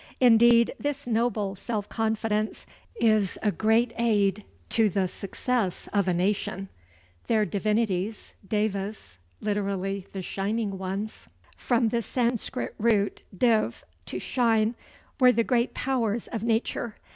Indeed, 0.19 0.73
this 0.79 1.05
noble 1.05 1.55
self 1.55 1.87
confidence 1.87 2.65
is 2.99 3.37
a 3.43 3.51
great 3.51 3.93
aid 3.99 4.43
to 4.69 4.89
the 4.89 5.07
success 5.07 5.87
of 5.93 6.07
a 6.07 6.13
nation. 6.15 6.69
Their 7.27 7.45
divinities 7.45 8.33
devas, 8.43 9.19
literally 9.41 10.07
"the 10.11 10.23
shining 10.23 10.79
ones," 10.79 11.29
from 11.55 11.89
the 11.89 12.01
Sanscrit 12.01 12.73
root 12.79 13.21
div, 13.37 13.83
"to 14.07 14.17
shine" 14.17 14.73
were 15.19 15.31
the 15.31 15.43
great 15.43 15.75
powers 15.75 16.25
of 16.29 16.41
nature. 16.41 16.95